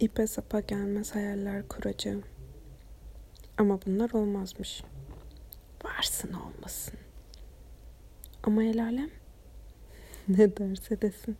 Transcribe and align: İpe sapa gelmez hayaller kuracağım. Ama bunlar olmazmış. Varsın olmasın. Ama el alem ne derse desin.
İpe 0.00 0.26
sapa 0.26 0.60
gelmez 0.60 1.14
hayaller 1.14 1.68
kuracağım. 1.68 2.22
Ama 3.58 3.78
bunlar 3.86 4.10
olmazmış. 4.10 4.82
Varsın 5.84 6.32
olmasın. 6.32 6.94
Ama 8.42 8.64
el 8.64 8.82
alem 8.82 9.10
ne 10.28 10.56
derse 10.56 11.00
desin. 11.00 11.36